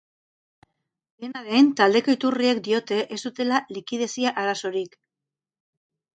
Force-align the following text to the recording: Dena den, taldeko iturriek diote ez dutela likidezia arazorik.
Dena 1.25 1.43
den, 1.47 1.69
taldeko 1.81 2.15
iturriek 2.17 2.63
diote 2.69 2.99
ez 3.17 3.19
dutela 3.27 3.61
likidezia 3.79 4.35
arazorik. 4.47 4.99